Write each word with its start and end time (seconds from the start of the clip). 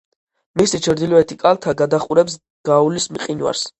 მისი 0.61 0.79
ჩრდილოეთი 0.87 1.37
კალთა 1.43 1.75
გადაჰყურებს 1.83 2.39
გაულის 2.71 3.07
მყინვარს. 3.19 3.63